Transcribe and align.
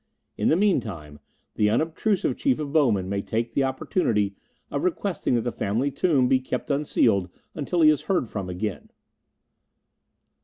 In 0.35 0.47
the 0.49 0.55
meantime, 0.55 1.19
the 1.53 1.69
unobtrusive 1.69 2.35
Chief 2.35 2.57
of 2.57 2.71
Bowmen 2.73 3.07
may 3.07 3.21
take 3.21 3.53
the 3.53 3.63
opportunity 3.63 4.33
of 4.71 4.83
requesting 4.83 5.35
that 5.35 5.41
the 5.41 5.51
family 5.51 5.91
tomb 5.91 6.27
be 6.27 6.39
kept 6.39 6.71
unsealed 6.71 7.29
until 7.53 7.81
he 7.81 7.91
is 7.91 8.01
heard 8.09 8.27
from 8.27 8.49
again." 8.49 8.89